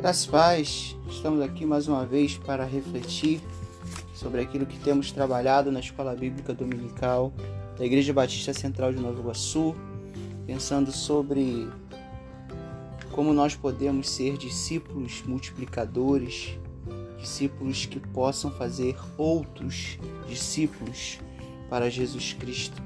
Graças 0.00 0.26
paz, 0.26 0.96
estamos 1.08 1.40
aqui 1.40 1.64
mais 1.64 1.88
uma 1.88 2.04
vez 2.04 2.36
para 2.36 2.64
refletir 2.64 3.40
sobre 4.14 4.40
aquilo 4.42 4.66
que 4.66 4.78
temos 4.78 5.10
trabalhado 5.10 5.72
na 5.72 5.80
Escola 5.80 6.14
Bíblica 6.14 6.52
Dominical 6.52 7.32
da 7.76 7.84
Igreja 7.84 8.12
Batista 8.12 8.52
Central 8.52 8.92
de 8.92 9.00
Nova 9.00 9.18
Iguaçu, 9.18 9.74
pensando 10.46 10.92
sobre 10.92 11.68
como 13.10 13.32
nós 13.32 13.56
podemos 13.56 14.08
ser 14.08 14.36
discípulos 14.36 15.22
multiplicadores, 15.26 16.56
discípulos 17.18 17.86
que 17.86 17.98
possam 17.98 18.50
fazer 18.50 18.96
outros 19.16 19.98
discípulos 20.28 21.18
para 21.70 21.90
Jesus 21.90 22.34
Cristo. 22.34 22.80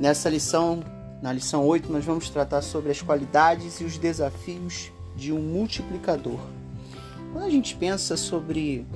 Nessa 0.00 0.30
lição, 0.30 0.82
na 1.22 1.32
lição 1.32 1.64
8, 1.64 1.92
nós 1.92 2.04
vamos 2.04 2.30
tratar 2.30 2.62
sobre 2.62 2.90
as 2.90 3.00
qualidades 3.00 3.80
e 3.80 3.84
os 3.84 3.98
desafios 3.98 4.90
de 5.16 5.32
um 5.32 5.40
multiplicador. 5.40 6.40
Quando 7.32 7.44
a 7.44 7.50
gente 7.50 7.74
pensa 7.74 8.16
sobre 8.16 8.86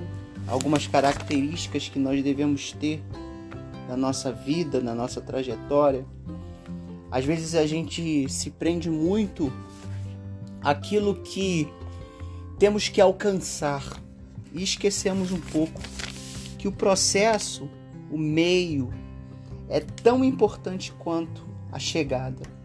algumas 0.46 0.86
características 0.86 1.88
que 1.88 1.98
nós 1.98 2.22
devemos 2.22 2.72
ter 2.72 3.02
na 3.88 3.96
nossa 3.96 4.32
vida, 4.32 4.80
na 4.80 4.94
nossa 4.94 5.20
trajetória, 5.20 6.06
às 7.10 7.24
vezes 7.24 7.54
a 7.54 7.66
gente 7.66 8.28
se 8.28 8.50
prende 8.50 8.90
muito 8.90 9.52
aquilo 10.62 11.16
que 11.22 11.68
temos 12.58 12.88
que 12.88 13.00
alcançar 13.00 13.84
e 14.52 14.62
esquecemos 14.62 15.32
um 15.32 15.40
pouco 15.40 15.80
que 16.58 16.66
o 16.66 16.72
processo, 16.72 17.68
o 18.10 18.18
meio, 18.18 18.92
é 19.68 19.80
tão 19.80 20.24
importante 20.24 20.92
quanto 20.98 21.46
a 21.70 21.78
chegada 21.78 22.57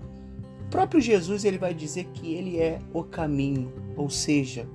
próprio 0.73 0.99
Jesus 0.99 1.45
ele 1.45 1.59
vai 1.59 1.71
dizer 1.71 2.05
que 2.15 2.33
ele 2.33 2.57
é 2.57 2.81
o 2.91 3.03
caminho, 3.03 3.71
ou 3.95 4.09
seja, 4.09 4.67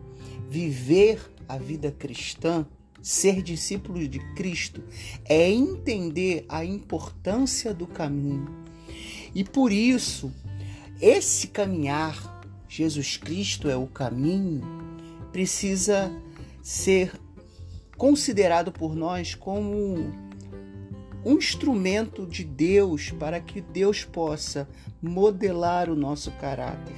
viver 0.49 1.21
a 1.49 1.59
vida 1.59 1.91
cristã, 1.91 2.65
ser 3.03 3.43
discípulo 3.43 4.07
de 4.07 4.21
Cristo, 4.37 4.81
é 5.25 5.51
entender 5.51 6.47
a 6.49 6.65
importância 6.65 7.75
do 7.75 7.85
caminho. 7.85 8.47
E 9.35 9.43
por 9.43 9.73
isso, 9.73 10.33
esse 11.01 11.49
caminhar, 11.49 12.47
Jesus 12.69 13.17
Cristo 13.17 13.69
é 13.69 13.77
o 13.77 13.89
caminho, 13.89 14.63
precisa 15.33 16.13
ser 16.63 17.11
considerado 17.97 18.71
por 18.71 18.95
nós 18.95 19.35
como 19.35 20.28
um 21.25 21.35
instrumento 21.35 22.27
de 22.27 22.45
Deus 22.45 23.11
para 23.11 23.41
que 23.41 23.61
Deus 23.61 24.05
possa 24.05 24.69
modelar 25.03 25.91
o 25.91 25.97
nosso 25.97 26.31
caráter, 26.33 26.97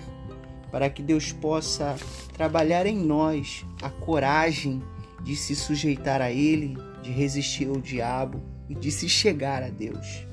para 0.71 0.89
que 0.91 1.03
Deus 1.03 1.33
possa 1.33 1.97
trabalhar 2.33 2.87
em 2.87 2.97
nós 2.97 3.65
a 3.83 3.91
coragem 3.91 4.83
de 5.23 5.37
se 5.37 5.55
sujeitar 5.55 6.21
a 6.21 6.31
Ele, 6.31 6.77
de 7.03 7.11
resistir 7.11 7.69
ao 7.69 7.81
diabo 7.81 8.41
e 8.69 8.75
de 8.75 8.91
se 8.91 9.09
chegar 9.09 9.63
a 9.63 9.69
Deus. 9.69 10.25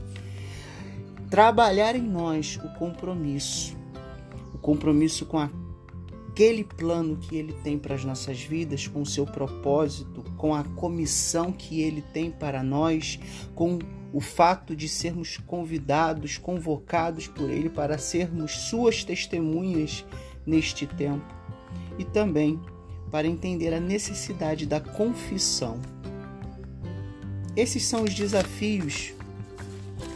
Trabalhar 1.29 1.95
em 1.95 2.01
nós 2.01 2.57
o 2.63 2.69
compromisso, 2.77 3.75
o 4.53 4.57
compromisso 4.57 5.25
com 5.25 5.39
a 5.39 5.49
aquele 6.37 6.63
plano 6.63 7.17
que 7.17 7.35
ele 7.35 7.51
tem 7.63 7.79
para 7.79 7.95
as 7.95 8.05
nossas 8.05 8.39
vidas, 8.39 8.87
com 8.87 9.01
o 9.01 9.05
seu 9.07 9.25
propósito, 9.25 10.23
com 10.37 10.53
a 10.53 10.63
comissão 10.63 11.51
que 11.51 11.81
ele 11.81 11.99
tem 12.13 12.29
para 12.29 12.61
nós, 12.61 13.19
com 13.55 13.79
o 14.13 14.21
fato 14.21 14.75
de 14.75 14.87
sermos 14.87 15.37
convidados, 15.37 16.37
convocados 16.37 17.25
por 17.25 17.49
ele 17.49 17.71
para 17.71 17.97
sermos 17.97 18.51
suas 18.51 19.03
testemunhas 19.03 20.05
neste 20.45 20.85
tempo 20.85 21.25
e 21.97 22.05
também 22.05 22.61
para 23.09 23.25
entender 23.25 23.73
a 23.73 23.79
necessidade 23.79 24.67
da 24.67 24.79
confissão. 24.79 25.79
Esses 27.55 27.83
são 27.83 28.03
os 28.03 28.13
desafios 28.13 29.11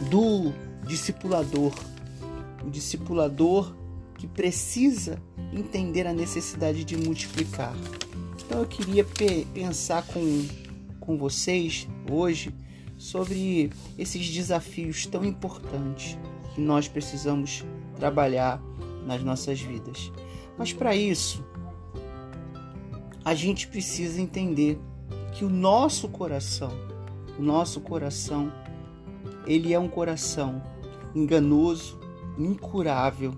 do 0.08 0.52
discipulador. 0.86 1.74
O 2.64 2.70
discipulador 2.70 3.74
que 4.22 4.28
precisa 4.28 5.20
entender 5.52 6.06
a 6.06 6.12
necessidade 6.12 6.84
de 6.84 6.96
multiplicar. 6.96 7.74
Então 8.38 8.60
eu 8.60 8.66
queria 8.68 9.04
pensar 9.52 10.06
com, 10.06 10.46
com 11.00 11.18
vocês 11.18 11.88
hoje 12.08 12.54
sobre 12.96 13.70
esses 13.98 14.30
desafios 14.30 15.06
tão 15.06 15.24
importantes 15.24 16.16
que 16.54 16.60
nós 16.60 16.86
precisamos 16.86 17.64
trabalhar 17.96 18.62
nas 19.04 19.24
nossas 19.24 19.60
vidas. 19.60 20.12
Mas 20.56 20.72
para 20.72 20.94
isso, 20.94 21.44
a 23.24 23.34
gente 23.34 23.66
precisa 23.66 24.20
entender 24.20 24.78
que 25.32 25.44
o 25.44 25.50
nosso 25.50 26.08
coração, 26.08 26.70
o 27.36 27.42
nosso 27.42 27.80
coração, 27.80 28.52
ele 29.48 29.74
é 29.74 29.80
um 29.80 29.88
coração 29.88 30.62
enganoso, 31.12 31.98
incurável, 32.38 33.36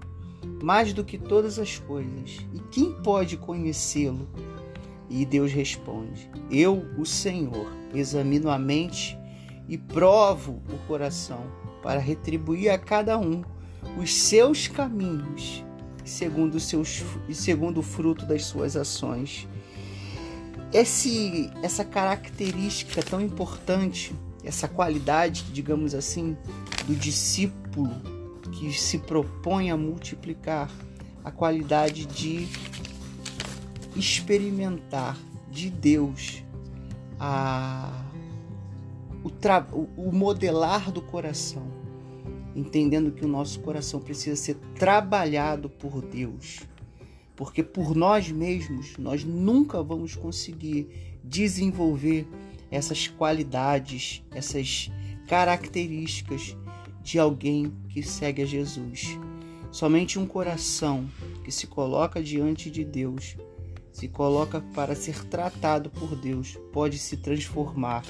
mais 0.63 0.93
do 0.93 1.05
que 1.05 1.19
todas 1.19 1.59
as 1.59 1.79
coisas. 1.79 2.39
E 2.53 2.59
quem 2.71 2.93
pode 3.03 3.37
conhecê-lo? 3.37 4.29
E 5.09 5.25
Deus 5.25 5.53
responde: 5.53 6.31
Eu, 6.51 6.87
o 6.99 7.05
Senhor, 7.05 7.71
examino 7.95 8.51
a 8.51 8.59
mente 8.59 9.19
e 9.69 9.77
provo 9.79 10.63
o 10.73 10.79
coração 10.87 11.45
para 11.83 12.01
retribuir 12.01 12.71
a 12.71 12.79
cada 12.79 13.19
um 13.19 13.43
os 13.99 14.15
seus 14.15 14.67
caminhos 14.67 15.65
segundo, 16.05 16.61
seus, 16.61 17.03
segundo 17.33 17.79
o 17.79 17.83
fruto 17.83 18.27
das 18.27 18.45
suas 18.45 18.77
ações. 18.77 19.49
Esse, 20.73 21.51
essa 21.63 21.85
característica 21.85 23.03
tão 23.03 23.21
importante, 23.21 24.15
essa 24.43 24.69
qualidade, 24.69 25.45
digamos 25.53 25.95
assim, 25.95 26.37
do 26.87 26.95
discípulo 26.95 27.91
que 28.65 28.73
se 28.73 28.99
propõe 28.99 29.71
a 29.71 29.77
multiplicar 29.77 30.71
a 31.23 31.31
qualidade 31.31 32.07
de 32.07 32.49
experimentar 33.95 35.19
de 35.51 35.69
Deus 35.69 36.43
a, 37.21 38.07
o, 39.23 39.29
tra, 39.29 39.67
o 39.71 40.11
modelar 40.11 40.91
do 40.91 41.03
coração, 41.03 41.67
entendendo 42.57 43.13
que 43.13 43.23
o 43.25 43.29
nosso 43.29 43.61
coração 43.61 44.01
precisa 44.01 44.35
ser 44.35 44.55
trabalhado 44.75 45.69
por 45.69 46.01
Deus, 46.01 46.61
porque 47.37 47.63
por 47.63 47.95
nós 47.95 48.31
mesmos 48.31 48.97
nós 48.97 49.25
nunca 49.25 49.83
vamos 49.83 50.17
conseguir 50.17 51.19
desenvolver 51.23 52.27
essas 52.71 53.09
qualidades, 53.09 54.25
essas 54.31 54.91
características 55.29 56.57
de 57.05 57.19
alguém 57.19 57.71
que 57.91 58.03
segue 58.03 58.43
a 58.43 58.47
Jesus. 58.47 59.19
Somente 59.71 60.19
um 60.19 60.27
coração 60.27 61.09
que 61.45 61.53
se 61.53 61.67
coloca 61.67 62.23
diante 62.23 62.71
de 62.71 62.83
Deus, 62.83 63.37
se 63.93 64.09
coloca 64.09 64.61
para 64.75 64.95
ser 64.95 65.25
tratado 65.27 65.91
por 65.91 66.17
Deus, 66.17 66.59
pode 66.73 66.99
se 66.99 67.19
transformar 67.19 68.03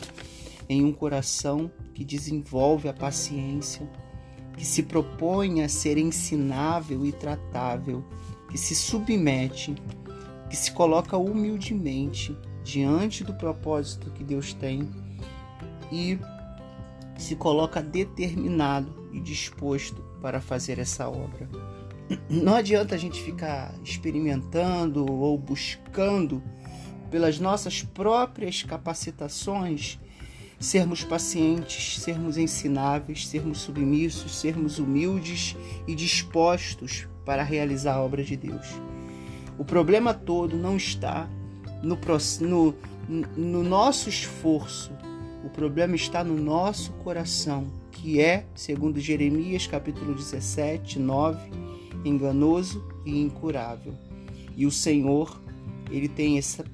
em 0.69 0.85
um 0.85 0.93
coração 0.93 1.71
que 1.93 2.05
desenvolve 2.05 2.89
a 2.89 2.93
paciência, 2.93 3.87
que 4.57 4.65
se 4.65 4.85
propõe 4.85 5.63
a 5.63 5.69
ser 5.69 5.99
ensinável 5.99 7.05
e 7.05 7.13
tratável, 7.13 8.05
que 8.49 8.57
se 8.57 8.75
submete, 8.75 9.75
que 10.49 10.57
se 10.57 10.71
coloca 10.71 11.17
humildemente 11.17 12.37
diante 12.63 13.25
do 13.25 13.35
propósito 13.35 14.11
que 14.13 14.23
Deus 14.23 14.55
tem 14.55 14.89
e 15.91 16.19
se 17.17 17.37
coloca 17.37 17.83
determinado 17.83 19.09
e 19.13 19.21
disposto 19.21 20.03
para 20.21 20.41
fazer 20.41 20.79
essa 20.79 21.09
obra. 21.09 21.49
Não 22.29 22.55
adianta 22.55 22.95
a 22.95 22.99
gente 22.99 23.23
ficar 23.23 23.75
experimentando 23.83 25.11
ou 25.11 25.39
buscando 25.39 26.43
pelas 27.11 27.39
nossas 27.39 27.83
próprias 27.83 28.63
capacitações 28.63 29.99
sermos 30.59 31.05
pacientes, 31.05 32.01
sermos 32.01 32.39
ensináveis, 32.39 33.29
sermos 33.29 33.59
submissos, 33.59 34.37
sermos 34.37 34.79
humildes 34.79 35.57
e 35.87 35.95
dispostos 35.95 37.07
para 37.25 37.43
realizar 37.43 37.95
a 37.95 38.03
obra 38.03 38.23
de 38.23 38.37
Deus. 38.37 38.67
O 39.59 39.65
problema 39.65 40.15
todo 40.15 40.57
não 40.57 40.77
está 40.77 41.29
no, 41.83 41.99
no, 42.41 42.75
no 43.37 43.63
nosso 43.63 44.09
esforço 44.09 44.91
o 45.45 45.51
problema 45.51 45.95
está 45.95 46.25
no 46.25 46.37
nosso 46.37 46.93
coração, 46.95 47.67
que 47.93 48.21
é, 48.21 48.47
segundo 48.55 48.99
Jeremias 48.99 49.67
capítulo 49.67 50.15
17, 50.15 50.99
9, 50.99 51.51
enganoso 52.05 52.83
e 53.05 53.21
incurável. 53.21 53.95
E 54.57 54.65
o 54.65 54.71
Senhor, 54.71 55.41
ele 55.91 56.09
tem 56.09 56.39
essa 56.39 56.65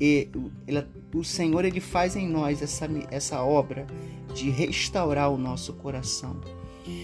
ele, 0.00 0.28
o 1.14 1.22
Senhor 1.22 1.64
ele 1.64 1.80
faz 1.80 2.16
em 2.16 2.28
nós 2.28 2.60
essa, 2.60 2.88
essa 3.10 3.42
obra 3.42 3.86
de 4.34 4.50
restaurar 4.50 5.30
o 5.30 5.38
nosso 5.38 5.72
coração. 5.74 6.40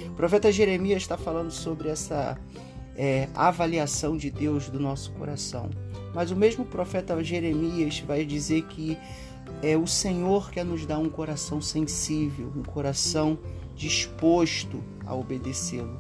O 0.09 0.15
profeta 0.15 0.51
Jeremias 0.51 1.03
está 1.03 1.17
falando 1.17 1.53
sobre 1.53 1.89
essa 1.89 2.37
é, 2.97 3.29
avaliação 3.35 4.17
de 4.17 4.31
Deus 4.31 4.69
do 4.69 4.81
nosso 4.81 5.13
coração. 5.13 5.71
Mas 6.13 6.31
o 6.33 6.37
mesmo 6.37 6.65
profeta 6.65 7.23
Jeremias 7.23 8.01
vai 8.01 8.25
dizer 8.25 8.63
que 8.63 8.99
é 9.63 9.77
o 9.77 9.87
Senhor 9.87 10.51
quer 10.51 10.65
nos 10.65 10.87
dar 10.87 10.99
um 10.99 11.09
coração 11.09 11.61
sensível, 11.61 12.53
um 12.57 12.63
coração 12.63 13.39
disposto 13.75 14.83
a 15.07 15.15
obedecê-lo. 15.15 15.99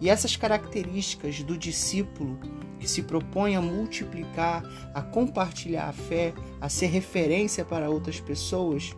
E 0.00 0.10
essas 0.10 0.36
características 0.36 1.42
do 1.42 1.56
discípulo 1.56 2.38
que 2.78 2.88
se 2.88 3.02
propõe 3.02 3.56
a 3.56 3.62
multiplicar, 3.62 4.62
a 4.94 5.00
compartilhar 5.00 5.88
a 5.88 5.92
fé, 5.92 6.34
a 6.60 6.68
ser 6.68 6.86
referência 6.86 7.64
para 7.64 7.88
outras 7.88 8.20
pessoas, 8.20 8.94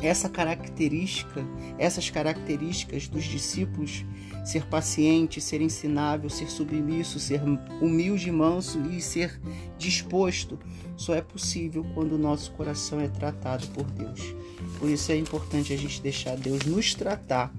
essa 0.00 0.28
característica, 0.28 1.46
essas 1.78 2.10
características 2.10 3.06
dos 3.06 3.24
discípulos, 3.24 4.04
ser 4.44 4.66
paciente, 4.66 5.40
ser 5.40 5.60
ensinável, 5.60 6.28
ser 6.28 6.50
submisso, 6.50 7.20
ser 7.20 7.40
humilde 7.80 8.30
manso 8.32 8.80
e 8.90 9.00
ser 9.00 9.40
disposto, 9.82 10.58
só 10.96 11.14
é 11.14 11.20
possível 11.20 11.84
quando 11.94 12.12
o 12.12 12.18
nosso 12.18 12.52
coração 12.52 13.00
é 13.00 13.08
tratado 13.08 13.66
por 13.68 13.84
Deus. 13.84 14.34
Por 14.78 14.88
isso 14.88 15.12
é 15.12 15.16
importante 15.16 15.72
a 15.72 15.76
gente 15.76 16.00
deixar 16.00 16.36
Deus 16.36 16.64
nos 16.64 16.94
tratar, 16.94 17.52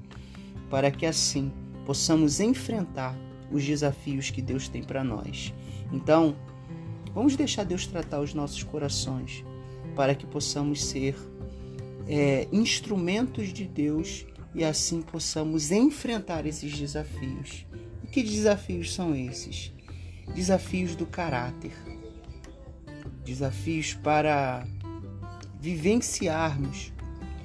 para 0.70 0.90
que 0.90 1.06
assim 1.06 1.52
possamos 1.86 2.40
enfrentar 2.40 3.16
os 3.52 3.64
desafios 3.64 4.32
que 4.32 4.42
Deus 4.42 4.68
tem 4.68 4.84
para 4.84 5.04
nós. 5.04 5.54
Então, 5.92 6.36
vamos 7.14 7.36
deixar 7.36 7.64
Deus 7.64 7.86
tratar 7.86 8.22
os 8.22 8.34
nossos 8.34 8.64
corações, 8.64 9.44
para 9.96 10.16
que 10.16 10.26
possamos 10.26 10.84
ser 10.84 11.16
é, 12.08 12.48
instrumentos 12.52 13.54
de 13.54 13.66
Deus 13.66 14.26
e 14.56 14.64
assim 14.64 15.02
possamos 15.02 15.72
enfrentar 15.72 16.46
esses 16.46 16.78
desafios. 16.78 17.66
E 18.04 18.08
que 18.08 18.24
desafios 18.24 18.94
são 18.94 19.16
esses? 19.16 19.72
Desafios 20.34 20.96
do 20.96 21.06
caráter, 21.06 21.74
desafios 23.24 23.94
para 23.94 24.66
vivenciarmos 25.60 26.92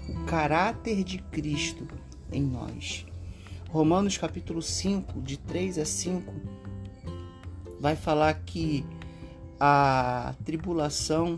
o 0.09 0.25
caráter 0.25 1.05
de 1.05 1.19
Cristo 1.19 1.87
em 2.33 2.43
nós. 2.43 3.07
Romanos 3.71 4.17
capítulo 4.17 4.61
5, 4.61 5.21
de 5.23 5.37
3 5.39 5.79
a 5.79 5.85
5, 5.85 6.33
vai 7.79 7.95
falar 7.95 8.35
que 8.35 8.85
a 9.61 10.35
tribulação 10.45 11.37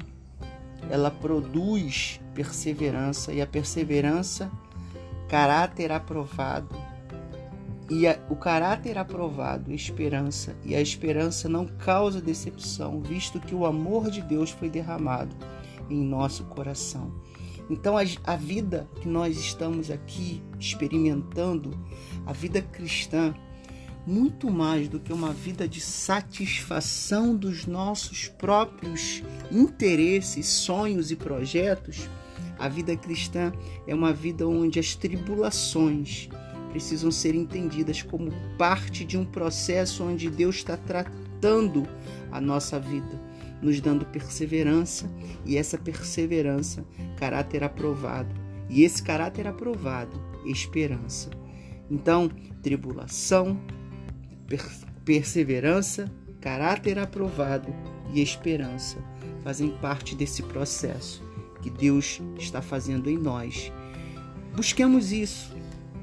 ela 0.88 1.10
produz 1.10 2.20
perseverança 2.34 3.32
e 3.32 3.42
a 3.42 3.46
perseverança 3.46 4.50
caráter 5.28 5.92
aprovado 5.92 6.74
e 7.90 8.06
a, 8.06 8.16
o 8.30 8.36
caráter 8.36 8.96
aprovado 8.96 9.72
esperança 9.72 10.56
e 10.64 10.76
a 10.76 10.80
esperança 10.80 11.48
não 11.48 11.66
causa 11.66 12.20
decepção 12.20 13.00
visto 13.02 13.40
que 13.40 13.54
o 13.54 13.66
amor 13.66 14.10
de 14.10 14.22
Deus 14.22 14.50
foi 14.50 14.70
derramado 14.70 15.34
em 15.90 16.00
nosso 16.04 16.44
coração. 16.44 17.12
Então 17.68 17.98
a, 17.98 18.02
a 18.24 18.36
vida 18.36 18.88
que 19.00 19.08
nós 19.08 19.36
estamos 19.36 19.90
aqui 19.90 20.40
experimentando 20.58 21.76
a 22.24 22.32
vida 22.32 22.62
cristã 22.62 23.34
muito 24.06 24.50
mais 24.50 24.88
do 24.88 24.98
que 24.98 25.12
uma 25.12 25.32
vida 25.32 25.68
de 25.68 25.80
satisfação 25.80 27.36
dos 27.36 27.66
nossos 27.66 28.28
próprios 28.28 29.22
interesses, 29.50 30.46
sonhos 30.46 31.10
e 31.10 31.16
projetos, 31.16 32.08
a 32.58 32.68
vida 32.68 32.96
cristã 32.96 33.52
é 33.86 33.94
uma 33.94 34.12
vida 34.12 34.46
onde 34.46 34.78
as 34.78 34.94
tribulações 34.94 36.28
precisam 36.70 37.10
ser 37.10 37.34
entendidas 37.34 38.02
como 38.02 38.32
parte 38.56 39.04
de 39.04 39.18
um 39.18 39.24
processo 39.24 40.04
onde 40.04 40.30
Deus 40.30 40.56
está 40.56 40.76
tratando 40.76 41.86
a 42.30 42.40
nossa 42.40 42.78
vida, 42.78 43.20
nos 43.60 43.80
dando 43.80 44.06
perseverança 44.06 45.10
e 45.44 45.56
essa 45.56 45.76
perseverança, 45.76 46.84
caráter 47.16 47.62
aprovado. 47.64 48.34
E 48.68 48.84
esse 48.84 49.02
caráter 49.02 49.46
aprovado, 49.46 50.16
esperança. 50.46 51.30
Então, 51.90 52.30
tribulação, 52.62 53.60
perseverança, 55.04 56.10
caráter 56.40 56.98
aprovado 56.98 57.74
e 58.12 58.22
esperança 58.22 58.98
fazem 59.42 59.70
parte 59.78 60.14
desse 60.14 60.42
processo 60.42 61.22
que 61.62 61.70
Deus 61.70 62.20
está 62.38 62.62
fazendo 62.62 63.10
em 63.10 63.18
nós. 63.18 63.72
Busquemos 64.54 65.12
isso, 65.12 65.54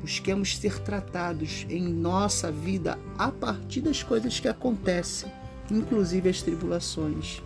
busquemos 0.01 0.57
ser 0.57 0.79
tratados 0.79 1.65
em 1.69 1.81
nossa 1.81 2.51
vida 2.51 2.97
a 3.17 3.31
partir 3.31 3.81
das 3.81 4.03
coisas 4.03 4.39
que 4.39 4.47
acontecem, 4.47 5.31
inclusive 5.69 6.29
as 6.29 6.41
tribulações, 6.41 7.41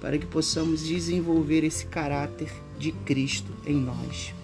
para 0.00 0.18
que 0.18 0.26
possamos 0.26 0.86
desenvolver 0.86 1.64
esse 1.64 1.86
caráter 1.86 2.52
de 2.78 2.92
Cristo 2.92 3.52
em 3.66 3.76
nós. 3.76 4.34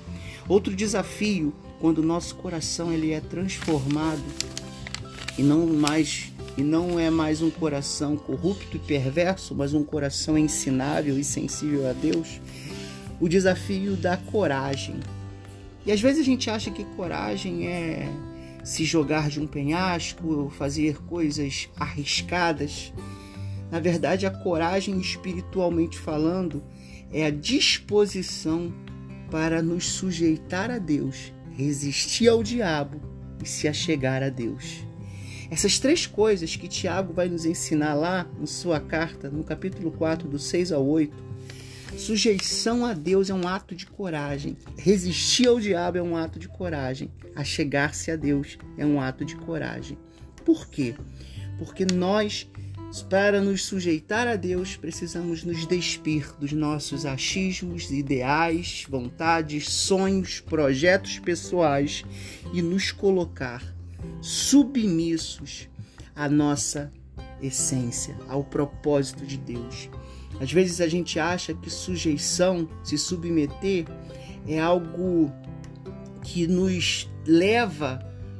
Outro 0.49 0.75
desafio, 0.75 1.52
quando 1.79 1.99
o 1.99 2.06
nosso 2.06 2.35
coração 2.37 2.93
ele 2.93 3.12
é 3.12 3.20
transformado 3.20 4.23
e 5.38 5.43
não 5.43 5.67
mais 5.67 6.32
e 6.56 6.62
não 6.62 6.99
é 6.99 7.08
mais 7.08 7.41
um 7.41 7.50
coração 7.50 8.17
corrupto 8.17 8.76
e 8.76 8.81
perverso, 8.81 9.55
mas 9.55 9.73
um 9.73 9.82
coração 9.82 10.37
ensinável 10.37 11.19
e 11.19 11.25
sensível 11.25 11.88
a 11.88 11.93
Deus, 11.93 12.41
o 13.20 13.29
desafio 13.29 13.96
da 13.96 14.17
coragem. 14.17 15.00
E 15.85 15.93
às 15.93 16.00
vezes 16.00 16.21
a 16.21 16.25
gente 16.25 16.50
acha 16.50 16.71
que 16.71 16.85
coragem 16.97 17.67
é 17.67 18.09
se 18.62 18.85
jogar 18.85 19.29
de 19.29 19.41
um 19.41 19.47
penhasco, 19.47 20.53
fazer 20.56 20.99
coisas 21.05 21.69
arriscadas. 21.77 22.93
Na 23.71 23.81
verdade, 23.81 24.27
a 24.27 24.31
coragem, 24.31 24.99
espiritualmente 24.99 25.99
falando, 25.99 26.62
é 27.12 27.25
a 27.25 27.31
disposição 27.31 28.73
para 29.31 29.62
nos 29.62 29.87
sujeitar 29.87 30.71
a 30.71 30.79
Deus, 30.79 31.32
resistir 31.56 32.29
ao 32.29 32.43
diabo 32.43 33.00
e 33.43 33.49
se 33.49 33.69
achegar 33.69 34.23
a 34.23 34.29
Deus. 34.29 34.85
Essas 35.50 35.79
três 35.79 36.06
coisas 36.06 36.55
que 36.55 36.69
Tiago 36.69 37.12
vai 37.12 37.29
nos 37.29 37.44
ensinar 37.44 37.94
lá 37.94 38.27
em 38.41 38.47
sua 38.47 38.79
carta, 38.79 39.29
no 39.29 39.43
capítulo 39.43 39.91
4, 39.91 40.29
do 40.29 40.38
6 40.38 40.71
ao 40.71 40.87
8. 40.87 41.12
Sujeição 41.97 42.85
a 42.85 42.93
Deus 42.93 43.31
é 43.31 43.35
um 43.35 43.47
ato 43.47 43.75
de 43.75 43.87
coragem. 43.87 44.57
Resistir 44.77 45.49
ao 45.49 45.61
diabo 45.61 45.99
é 45.99 46.03
um 46.03 46.17
ato 46.17 46.39
de 46.39 46.49
coragem. 46.49 47.11
Achegar-se 47.35 48.11
a 48.11 48.17
Deus 48.17 48.59
é 48.79 48.87
um 48.87 49.01
ato 49.01 49.25
de 49.25 49.37
coragem. 49.37 49.99
Por 50.45 50.69
quê? 50.69 50.95
Porque 51.59 51.85
nós, 51.85 52.49
para 53.09 53.41
nos 53.41 53.65
sujeitar 53.65 54.27
a 54.27 54.37
Deus, 54.37 54.77
precisamos 54.77 55.44
nos 55.44 55.67
despir 55.67 56.32
dos 56.39 56.53
nossos 56.53 57.05
achismos, 57.05 57.91
ideais, 57.91 58.85
vontades, 58.89 59.69
sonhos, 59.69 60.41
projetos 60.41 61.19
pessoais 61.19 62.05
e 62.53 62.63
nos 62.63 62.93
colocar 62.93 63.63
submissos 64.20 65.69
à 66.15 66.29
nossa 66.29 66.93
essência, 67.43 68.17
ao 68.29 68.44
propósito 68.44 69.27
de 69.27 69.37
Deus. 69.37 69.89
Às 70.41 70.51
vezes 70.51 70.81
a 70.81 70.89
gente 70.89 71.19
acha 71.19 71.53
que 71.53 71.69
sujeição, 71.69 72.67
se 72.82 72.97
submeter, 72.97 73.85
é 74.47 74.59
algo 74.59 75.31
que 76.23 76.47
nos 76.47 77.11
leva 77.27 77.99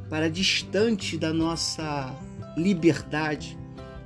para 0.09 0.31
distante 0.31 1.19
da 1.19 1.33
nossa 1.33 2.15
liberdade, 2.57 3.59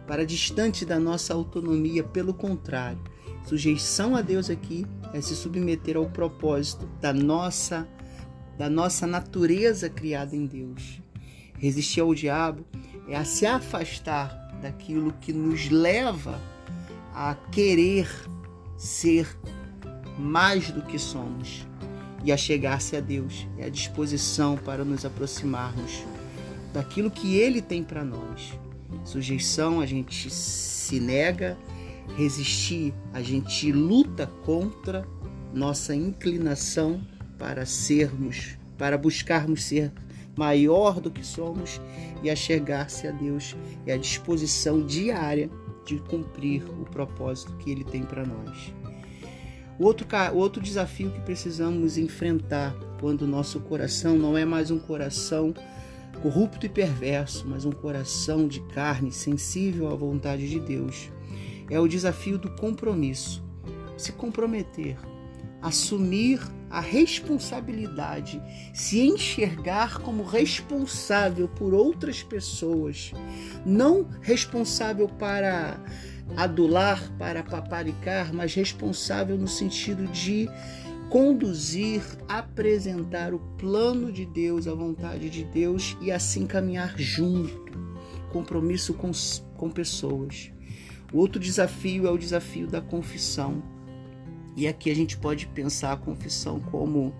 para 0.08 0.26
distante 0.26 0.84
da 0.84 0.98
nossa 0.98 1.32
autonomia. 1.32 2.02
Pelo 2.02 2.34
contrário, 2.34 3.00
sujeição 3.46 4.16
a 4.16 4.20
Deus 4.20 4.50
aqui 4.50 4.84
é 5.12 5.20
se 5.20 5.36
submeter 5.36 5.96
ao 5.96 6.10
propósito 6.10 6.86
da 7.00 7.12
nossa 7.12 7.88
da 8.58 8.70
nossa 8.70 9.04
natureza 9.04 9.90
criada 9.90 10.36
em 10.36 10.46
Deus. 10.46 11.00
Resistir 11.58 12.00
ao 12.00 12.14
diabo 12.14 12.64
é 13.08 13.16
a 13.16 13.24
se 13.24 13.46
afastar 13.46 14.28
daquilo 14.62 15.12
que 15.20 15.32
nos 15.32 15.70
leva 15.70 16.40
a 17.14 17.34
querer 17.34 18.08
ser 18.76 19.26
mais 20.18 20.70
do 20.70 20.82
que 20.82 20.98
somos 20.98 21.66
e 22.24 22.32
a 22.32 22.36
chegar-se 22.36 22.96
a 22.96 23.00
Deus. 23.00 23.46
É 23.56 23.66
a 23.66 23.68
disposição 23.68 24.56
para 24.56 24.84
nos 24.84 25.04
aproximarmos 25.04 26.02
daquilo 26.72 27.10
que 27.10 27.36
Ele 27.36 27.62
tem 27.62 27.84
para 27.84 28.04
nós. 28.04 28.58
Sujeição, 29.04 29.80
a 29.80 29.86
gente 29.86 30.28
se 30.30 30.98
nega, 30.98 31.56
resistir, 32.16 32.92
a 33.12 33.22
gente 33.22 33.70
luta 33.70 34.26
contra 34.44 35.06
nossa 35.52 35.94
inclinação 35.94 37.00
para 37.38 37.64
sermos, 37.64 38.56
para 38.76 38.98
buscarmos 38.98 39.64
ser 39.64 39.92
maior 40.36 41.00
do 41.00 41.10
que 41.10 41.24
somos 41.24 41.80
e 42.22 42.30
a 42.30 42.34
chegar-se 42.34 43.06
a 43.06 43.12
Deus 43.12 43.54
e 43.86 43.92
a 43.92 43.96
disposição 43.96 44.84
diária 44.84 45.48
de 45.84 45.98
cumprir 45.98 46.64
o 46.80 46.84
propósito 46.84 47.52
que 47.56 47.70
Ele 47.70 47.84
tem 47.84 48.02
para 48.02 48.24
nós. 48.24 48.72
O 49.78 49.84
outro, 49.84 50.06
outro 50.34 50.62
desafio 50.62 51.10
que 51.10 51.20
precisamos 51.20 51.98
enfrentar 51.98 52.74
quando 53.00 53.22
o 53.22 53.26
nosso 53.26 53.60
coração 53.60 54.16
não 54.16 54.38
é 54.38 54.44
mais 54.44 54.70
um 54.70 54.78
coração 54.78 55.52
corrupto 56.22 56.64
e 56.64 56.68
perverso, 56.68 57.44
mas 57.46 57.64
um 57.64 57.72
coração 57.72 58.46
de 58.46 58.60
carne 58.60 59.10
sensível 59.10 59.88
à 59.88 59.94
vontade 59.94 60.48
de 60.48 60.60
Deus, 60.60 61.10
é 61.68 61.78
o 61.78 61.88
desafio 61.88 62.38
do 62.38 62.50
compromisso. 62.52 63.42
Se 63.96 64.12
comprometer, 64.12 64.96
assumir 65.64 66.40
a 66.68 66.78
responsabilidade, 66.78 68.42
se 68.74 69.00
enxergar 69.00 69.98
como 70.00 70.22
responsável 70.22 71.48
por 71.48 71.72
outras 71.72 72.22
pessoas, 72.22 73.12
não 73.64 74.06
responsável 74.20 75.08
para 75.08 75.80
adular, 76.36 77.10
para 77.18 77.42
paparicar, 77.42 78.34
mas 78.34 78.54
responsável 78.54 79.38
no 79.38 79.48
sentido 79.48 80.06
de 80.08 80.50
conduzir, 81.08 82.02
apresentar 82.28 83.32
o 83.32 83.38
plano 83.56 84.12
de 84.12 84.26
Deus, 84.26 84.68
a 84.68 84.74
vontade 84.74 85.30
de 85.30 85.44
Deus 85.44 85.96
e 86.02 86.12
assim 86.12 86.46
caminhar 86.46 86.98
junto, 86.98 87.72
compromisso 88.30 88.92
com, 88.92 89.12
com 89.56 89.70
pessoas. 89.70 90.52
O 91.10 91.18
outro 91.18 91.40
desafio 91.40 92.06
é 92.06 92.10
o 92.10 92.18
desafio 92.18 92.66
da 92.66 92.82
confissão. 92.82 93.73
E 94.56 94.68
aqui 94.68 94.90
a 94.90 94.94
gente 94.94 95.16
pode 95.16 95.46
pensar 95.46 95.92
a 95.92 95.96
confissão 95.96 96.60
como 96.60 97.14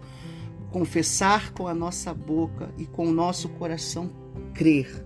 confessar 0.71 1.53
com 1.53 1.67
a 1.69 1.75
nossa 1.75 2.13
boca 2.13 2.73
e 2.79 2.85
com 2.85 3.07
o 3.07 3.13
nosso 3.13 3.49
coração 3.49 4.11
crer. 4.55 5.05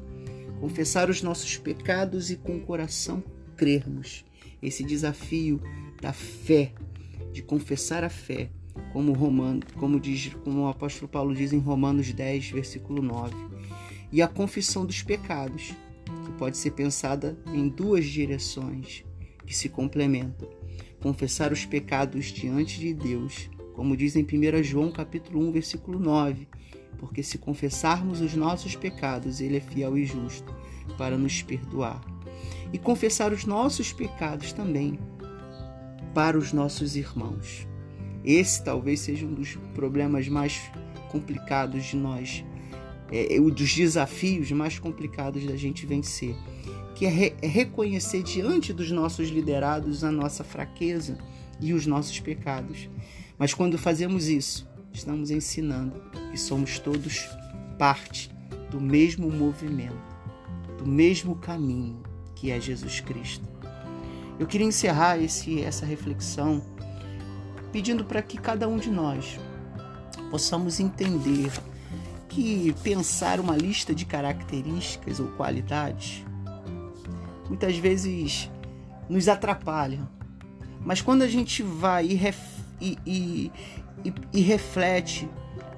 Confessar 0.60 1.08
os 1.08 1.22
nossos 1.22 1.56
pecados 1.56 2.30
e 2.30 2.36
com 2.36 2.56
o 2.56 2.60
coração 2.60 3.22
crermos. 3.56 4.24
Esse 4.62 4.82
desafio 4.82 5.60
da 6.00 6.12
fé, 6.12 6.72
de 7.32 7.42
confessar 7.42 8.02
a 8.02 8.08
fé, 8.08 8.50
como, 8.92 9.12
Romano, 9.12 9.60
como, 9.76 10.00
diz, 10.00 10.32
como 10.44 10.62
o 10.62 10.68
apóstolo 10.68 11.08
Paulo 11.08 11.34
diz 11.34 11.52
em 11.52 11.58
Romanos 11.58 12.12
10, 12.12 12.50
versículo 12.50 13.02
9. 13.02 13.34
E 14.10 14.22
a 14.22 14.28
confissão 14.28 14.86
dos 14.86 15.02
pecados, 15.02 15.74
que 16.24 16.32
pode 16.38 16.56
ser 16.56 16.70
pensada 16.70 17.38
em 17.52 17.68
duas 17.68 18.06
direções 18.06 19.04
que 19.46 19.54
se 19.54 19.68
complementam. 19.68 20.57
Confessar 21.00 21.52
os 21.52 21.64
pecados 21.64 22.26
diante 22.26 22.80
de 22.80 22.92
Deus, 22.92 23.48
como 23.74 23.96
diz 23.96 24.16
em 24.16 24.24
1 24.24 24.62
João 24.62 24.90
capítulo 24.90 25.48
1, 25.48 25.52
versículo 25.52 25.98
9, 25.98 26.48
porque 26.98 27.22
se 27.22 27.38
confessarmos 27.38 28.20
os 28.20 28.34
nossos 28.34 28.74
pecados, 28.74 29.40
ele 29.40 29.56
é 29.56 29.60
fiel 29.60 29.96
e 29.96 30.04
justo 30.04 30.54
para 30.96 31.16
nos 31.16 31.42
perdoar. 31.42 32.00
E 32.72 32.78
confessar 32.78 33.32
os 33.32 33.44
nossos 33.44 33.92
pecados 33.92 34.52
também 34.52 34.98
para 36.12 36.36
os 36.36 36.52
nossos 36.52 36.96
irmãos. 36.96 37.66
Esse 38.24 38.62
talvez 38.64 39.00
seja 39.00 39.24
um 39.24 39.32
dos 39.32 39.56
problemas 39.74 40.28
mais 40.28 40.60
complicados 41.10 41.84
de 41.86 41.96
nós, 41.96 42.44
é, 43.10 43.40
um 43.40 43.48
dos 43.48 43.72
desafios 43.72 44.50
mais 44.50 44.78
complicados 44.78 45.46
da 45.46 45.56
gente 45.56 45.86
vencer, 45.86 46.34
que 46.98 47.06
é, 47.06 47.08
re 47.08 47.36
é 47.40 47.46
reconhecer 47.46 48.24
diante 48.24 48.72
dos 48.72 48.90
nossos 48.90 49.28
liderados 49.28 50.02
a 50.02 50.10
nossa 50.10 50.42
fraqueza 50.42 51.16
e 51.60 51.72
os 51.72 51.86
nossos 51.86 52.18
pecados. 52.18 52.90
Mas 53.38 53.54
quando 53.54 53.78
fazemos 53.78 54.26
isso, 54.26 54.68
estamos 54.92 55.30
ensinando 55.30 56.02
que 56.32 56.36
somos 56.36 56.80
todos 56.80 57.28
parte 57.78 58.28
do 58.68 58.80
mesmo 58.80 59.30
movimento, 59.30 59.94
do 60.76 60.84
mesmo 60.84 61.36
caminho 61.36 62.02
que 62.34 62.50
é 62.50 62.60
Jesus 62.60 62.98
Cristo. 62.98 63.48
Eu 64.36 64.48
queria 64.48 64.66
encerrar 64.66 65.18
esse, 65.18 65.62
essa 65.62 65.86
reflexão 65.86 66.60
pedindo 67.70 68.04
para 68.04 68.22
que 68.22 68.36
cada 68.36 68.66
um 68.66 68.76
de 68.76 68.90
nós 68.90 69.38
possamos 70.32 70.80
entender 70.80 71.52
que 72.28 72.74
pensar 72.82 73.38
uma 73.38 73.56
lista 73.56 73.94
de 73.94 74.04
características 74.04 75.20
ou 75.20 75.28
qualidades 75.28 76.26
muitas 77.48 77.76
vezes 77.76 78.50
nos 79.08 79.28
atrapalha. 79.28 80.08
Mas 80.84 81.00
quando 81.00 81.22
a 81.22 81.28
gente 81.28 81.62
vai 81.62 82.06
e, 82.06 82.14
ref, 82.14 82.38
e, 82.80 82.98
e, 83.06 83.52
e, 84.32 84.40
reflete 84.40 85.28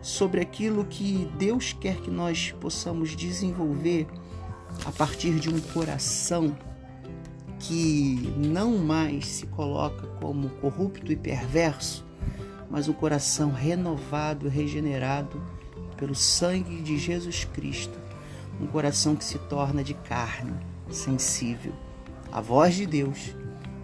sobre 0.03 0.41
aquilo 0.41 0.85
que 0.85 1.29
Deus 1.39 1.73
quer 1.73 1.97
que 1.97 2.11
nós 2.11 2.53
possamos 2.61 3.17
desenvolver 3.17 4.07
a 4.85 4.93
partir 4.93 5.35
de 5.35 5.49
um 5.49 5.61
coração 5.61 6.57
que 7.59 8.33
não 8.37 8.79
mais 8.79 9.27
se 9.27 9.47
coloca 9.47 10.07
como 10.21 10.49
corrupto 10.49 11.13
e 11.13 11.17
perverso, 11.17 12.07
mas 12.71 12.89
um 12.89 12.93
coração 12.93 13.53
renovado 13.53 14.49
regenerado 14.49 15.43
pelo 15.97 16.15
sangue 16.15 16.81
de 16.81 16.97
Jesus 16.97 17.45
Cristo, 17.45 17.99
um 18.61 18.67
coração 18.67 19.15
que 19.15 19.25
se 19.25 19.39
torna 19.39 19.85
de 19.85 19.93
carne, 19.93 20.55
sensível 20.91 21.73
à 22.33 22.41
voz 22.41 22.75
de 22.75 22.87
Deus 22.87 23.35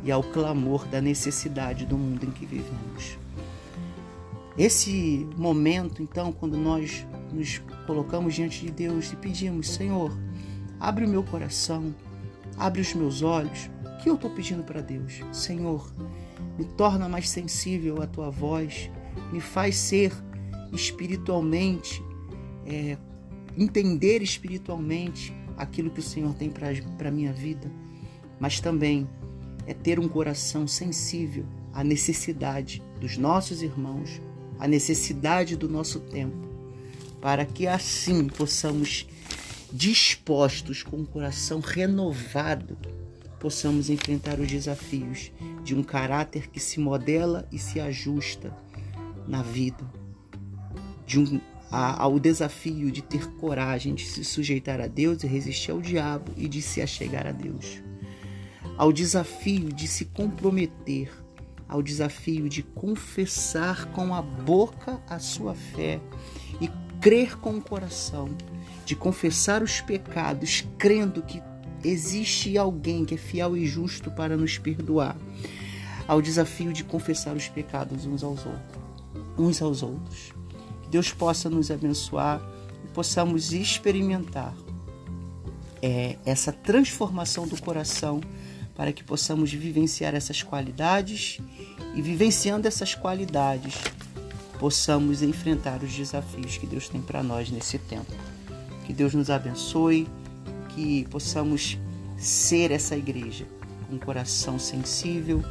e 0.05 0.13
ao 0.13 0.23
clamor 0.23 0.87
da 0.87 1.01
necessidade 1.01 1.85
do 1.87 1.97
mundo 1.97 2.25
em 2.25 2.31
que 2.31 2.47
vivemos. 2.47 3.19
Esse 4.57 5.29
momento, 5.37 6.03
então, 6.03 6.33
quando 6.33 6.57
nós 6.57 7.07
nos 7.33 7.59
colocamos 7.87 8.35
diante 8.35 8.65
de 8.65 8.71
Deus 8.71 9.13
e 9.13 9.17
pedimos, 9.17 9.69
Senhor, 9.69 10.17
abre 10.81 11.05
o 11.05 11.09
meu 11.09 11.23
coração, 11.23 11.95
Abre 12.57 12.81
os 12.81 12.95
meus 12.95 13.23
olhos. 13.23 13.71
O 13.85 13.99
que 13.99 14.09
eu 14.09 14.15
estou 14.15 14.31
pedindo 14.31 14.63
para 14.63 14.81
Deus? 14.81 15.21
Senhor, 15.33 15.93
me 16.59 16.65
torna 16.65 17.09
mais 17.09 17.29
sensível 17.29 18.01
à 18.01 18.07
tua 18.07 18.31
voz, 18.31 18.91
me 19.33 19.41
faz 19.41 19.77
ser 19.77 20.13
espiritualmente, 20.73 22.03
é, 22.65 22.97
entender 23.57 24.23
espiritualmente 24.23 25.35
aquilo 25.57 25.91
que 25.91 26.01
o 26.01 26.03
Senhor 26.03 26.35
tem 26.35 26.51
para 26.51 27.09
a 27.09 27.11
minha 27.11 27.33
vida, 27.33 27.71
mas 28.39 28.61
também 28.61 29.09
é 29.67 29.75
ter 29.75 29.99
um 29.99 30.09
coração 30.09 30.67
sensível 30.67 31.45
à 31.73 31.83
necessidade 31.83 32.83
dos 33.01 33.17
nossos 33.17 33.63
irmãos, 33.63 34.21
à 34.59 34.69
necessidade 34.69 35.57
do 35.57 35.69
nosso 35.69 36.01
tempo, 36.01 36.49
para 37.21 37.45
que 37.45 37.67
assim 37.67 38.29
possamos 38.29 39.07
dispostos, 39.73 40.83
com 40.83 40.99
o 40.99 41.07
coração 41.07 41.61
renovado, 41.61 42.79
possamos 43.41 43.91
enfrentar 43.91 44.41
os 44.41 44.49
desafios 44.49 45.33
de 45.63 45.75
um 45.75 45.83
caráter 45.83 46.49
que 46.49 46.61
se 46.61 46.81
modela 46.81 47.47
e 47.53 47.59
se 47.59 47.81
ajusta 47.81 48.57
na 49.27 49.43
vida, 49.43 49.85
de 51.05 51.19
um, 51.19 51.41
a, 51.71 52.03
ao 52.03 52.19
desafio 52.19 52.91
de 52.91 53.03
ter 53.03 53.27
coragem 53.33 53.95
de 53.95 54.05
se 54.05 54.25
sujeitar 54.25 54.81
a 54.81 54.87
Deus 54.87 55.23
e 55.23 55.27
resistir 55.27 55.71
ao 55.71 55.81
diabo 55.81 56.33
e 56.37 56.49
de 56.49 56.63
se 56.63 56.81
achegar 56.81 57.27
a 57.27 57.33
Deus, 57.33 57.83
ao 58.77 58.93
desafio 58.93 59.73
de 59.73 59.89
se 59.89 60.07
comprometer, 60.07 61.11
ao 61.69 61.83
desafio 61.83 62.49
de 62.49 62.63
confessar 62.63 63.87
com 63.87 64.15
a 64.15 64.23
boca 64.23 65.01
a 65.09 65.19
sua 65.19 65.55
fé 65.55 66.01
e 66.61 66.71
crer 67.01 67.37
com 67.39 67.57
o 67.57 67.61
coração. 67.61 68.29
De 68.85 68.95
confessar 68.95 69.65
os 69.65 69.81
pecados, 69.81 70.65
crendo 70.79 71.21
que 71.21 71.43
existe 71.83 72.57
alguém 72.57 73.05
que 73.05 73.15
é 73.15 73.19
fiel 73.19 73.57
e 73.57 73.67
justo 73.67 74.13
para 74.13 74.37
nos 74.37 74.59
perdoar, 74.59 75.17
ao 76.07 76.23
desafio 76.23 76.73
de 76.73 76.85
confessar 76.85 77.35
os 77.35 77.49
pecados 77.49 78.07
uns 78.07 78.23
aos 78.23 78.47
outros, 78.47 78.83
uns 79.37 79.61
aos 79.61 79.83
outros. 79.83 80.36
Que 80.87 80.93
Deus 80.93 81.13
possa 81.13 81.51
nos 81.51 81.69
abençoar 81.69 82.41
e 82.85 82.89
possamos 82.95 83.53
experimentar 83.53 84.55
é, 85.83 86.17
essa 86.25 86.53
transformação 86.53 87.47
do 87.47 87.61
coração 87.61 88.21
para 88.77 88.93
que 88.93 89.03
possamos 89.03 89.53
vivenciar 89.53 90.15
essas 90.15 90.45
qualidades 90.45 91.41
e 91.93 92.01
vivenciando 92.01 92.69
essas 92.69 92.95
qualidades 92.95 93.75
possamos 94.61 95.23
enfrentar 95.23 95.83
os 95.83 95.93
desafios 95.93 96.57
que 96.57 96.67
Deus 96.67 96.89
tem 96.89 97.01
para 97.01 97.21
nós 97.21 97.51
nesse 97.51 97.79
tempo. 97.79 98.13
Que 98.85 98.93
Deus 98.93 99.13
nos 99.13 99.29
abençoe, 99.29 100.07
que 100.71 101.05
possamos 101.11 101.77
ser 102.17 102.71
essa 102.71 102.97
igreja 102.97 103.45
com 103.89 103.97
um 103.97 103.99
coração 103.99 104.57
sensível 104.57 105.43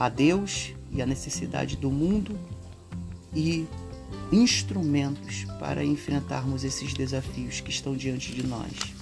a 0.00 0.08
Deus 0.08 0.72
e 0.90 1.02
à 1.02 1.06
necessidade 1.06 1.76
do 1.76 1.90
mundo 1.90 2.38
e 3.34 3.66
instrumentos 4.32 5.44
para 5.58 5.84
enfrentarmos 5.84 6.64
esses 6.64 6.94
desafios 6.94 7.60
que 7.60 7.70
estão 7.70 7.96
diante 7.96 8.32
de 8.32 8.46
nós. 8.46 8.93